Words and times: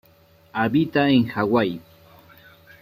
Habita 0.55 1.05
en 1.11 1.27
Hawái. 1.29 1.79